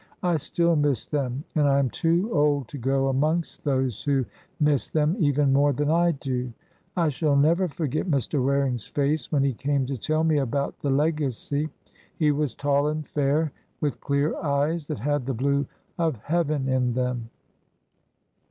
[0.23, 4.25] "I still miss them, and I am too old to go amongst those who
[4.59, 6.51] miss them even more than I do.
[6.97, 8.43] I shall never forget Mr.
[8.43, 11.69] Waring's face when he came to tell me about the legacy.
[12.17, 15.67] He was tall and fair, with clear eyes that had the blue
[15.99, 17.29] of heaven in them."